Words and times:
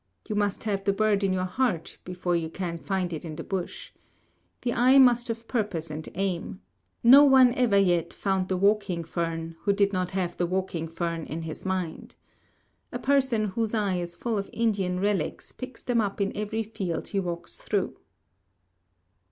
You 0.27 0.33
must 0.33 0.63
have 0.63 0.83
the 0.83 0.93
bird 0.93 1.23
in 1.23 1.31
your 1.31 1.45
heart 1.45 1.99
before 2.05 2.35
you 2.35 2.49
can 2.49 2.79
find 2.79 3.13
it 3.13 3.23
in 3.23 3.35
the 3.35 3.43
bush. 3.43 3.91
The 4.63 4.73
eye 4.73 4.97
must 4.97 5.27
have 5.27 5.47
purpose 5.47 5.91
and 5.91 6.09
aim. 6.15 6.59
No 7.03 7.23
one 7.23 7.53
ever 7.53 7.77
yet 7.77 8.11
found 8.11 8.47
the 8.47 8.57
walking 8.57 9.03
fern 9.03 9.57
who 9.61 9.71
did 9.71 9.93
not 9.93 10.09
have 10.09 10.37
the 10.37 10.47
walking 10.47 10.87
fern 10.87 11.25
in 11.27 11.43
his 11.43 11.65
mind. 11.67 12.15
A 12.91 12.97
person 12.97 13.45
whose 13.49 13.75
eye 13.75 13.97
is 13.97 14.15
full 14.15 14.39
of 14.39 14.49
Indian 14.51 14.99
relics 14.99 15.51
picks 15.51 15.83
them 15.83 16.01
up 16.01 16.19
in 16.19 16.35
every 16.35 16.63
field 16.63 17.09
he 17.09 17.19
walks 17.19 17.57
through. 17.57 17.95